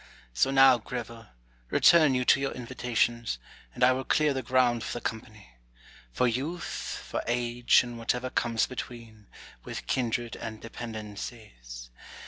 So 0.33 0.49
now, 0.49 0.79
Greville, 0.79 1.27
return 1.69 2.15
you 2.15 2.25
to 2.25 2.39
your 2.39 2.53
invitations, 2.53 3.37
and 3.75 3.83
I 3.83 3.91
will 3.91 4.03
clear 4.03 4.33
the 4.33 4.41
ground 4.41 4.83
for 4.83 4.93
the 4.93 4.99
company; 5.01 5.57
for 6.11 6.27
Youth, 6.27 7.03
for 7.07 7.21
Age, 7.27 7.83
and 7.83 7.99
whatever 7.99 8.31
comes 8.31 8.65
between, 8.65 9.27
with 9.63 9.85
kindred 9.85 10.35
and 10.35 10.59
dependencies. 10.59 11.91